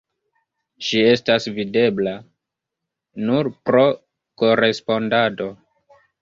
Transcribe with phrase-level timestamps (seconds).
[0.85, 2.13] Ŝi estas videbla
[3.27, 3.85] nur pro
[4.45, 5.49] korespondado.